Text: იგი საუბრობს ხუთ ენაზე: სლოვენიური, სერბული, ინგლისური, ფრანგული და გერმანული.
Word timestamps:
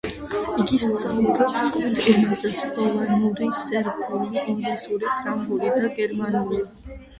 იგი 0.61 0.77
საუბრობს 0.85 1.67
ხუთ 1.75 2.01
ენაზე: 2.13 2.51
სლოვენიური, 2.63 3.51
სერბული, 3.61 4.43
ინგლისური, 4.55 5.15
ფრანგული 5.21 5.73
და 5.79 5.95
გერმანული. 6.01 6.67